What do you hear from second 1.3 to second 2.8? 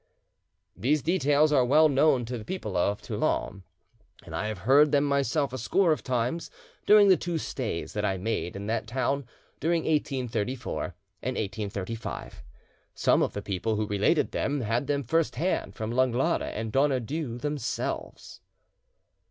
are well known to the people